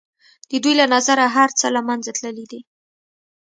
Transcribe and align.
د 0.49 0.51
دوی 0.63 0.73
له 0.79 0.85
نظره 0.95 1.25
هر 1.35 1.49
څه 1.59 1.67
له 1.75 1.81
منځه 1.87 2.11
تللي 2.17 2.45
دي. 2.51 2.61